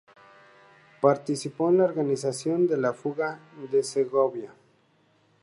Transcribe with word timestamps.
Participó 0.99 1.69
en 1.69 1.77
la 1.77 1.83
organización 1.83 2.65
de 2.65 2.75
la 2.75 2.91
fuga 2.91 3.39
de 3.69 3.83
Segovia. 3.83 4.51